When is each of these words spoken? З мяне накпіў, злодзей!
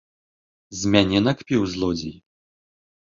З 0.79 0.93
мяне 0.95 1.19
накпіў, 1.25 1.65
злодзей! 1.73 2.15